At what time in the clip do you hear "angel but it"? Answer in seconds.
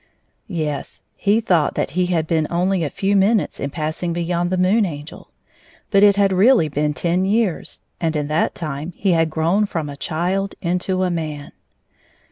4.83-6.15